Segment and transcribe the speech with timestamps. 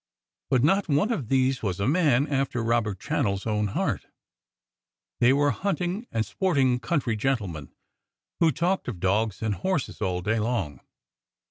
[0.49, 4.07] But not one of these was a man after Robert Channell's own heart.
[5.19, 7.71] They were hunting and sporting country gentlemen,
[8.39, 10.79] who talked of dogs and horses all day long.